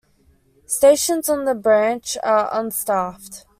[0.65, 3.45] Stations on the branch are unstaffed.